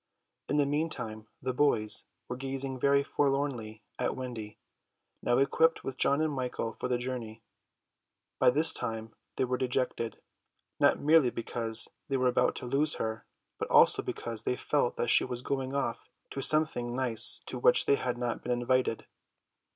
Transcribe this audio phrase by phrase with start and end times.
[0.49, 4.57] In the meantime the boys were gazing very forlornly at Wendy,
[5.21, 7.43] now equipped with John and Michael for the journey.
[8.39, 10.19] By this time they were dejected,
[10.79, 13.27] not merely because they were about to lose her,
[13.59, 17.85] but also because they felt that she was going off to something nice to which
[17.85, 19.05] they had not been invited.